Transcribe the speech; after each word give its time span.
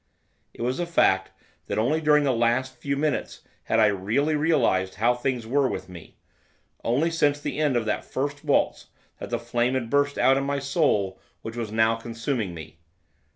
It 0.51 0.63
was 0.63 0.79
a 0.79 0.87
fact 0.87 1.29
that 1.67 1.77
only 1.77 2.01
during 2.01 2.23
the 2.23 2.33
last 2.33 2.75
few 2.75 2.97
minutes 2.97 3.41
had 3.65 3.79
I 3.79 3.85
really 3.85 4.33
realised 4.35 4.95
how 4.95 5.13
things 5.13 5.45
were 5.45 5.67
with 5.69 5.87
me, 5.89 6.17
only 6.83 7.11
since 7.11 7.39
the 7.39 7.59
end 7.59 7.77
of 7.77 7.85
that 7.85 8.03
first 8.03 8.43
waltz 8.43 8.87
that 9.19 9.29
the 9.29 9.37
flame 9.37 9.75
had 9.75 9.91
burst 9.91 10.17
out 10.17 10.37
in 10.37 10.43
my 10.43 10.57
soul 10.57 11.19
which 11.43 11.55
was 11.55 11.71
now 11.71 11.95
consuming 11.97 12.55
me. 12.55 12.79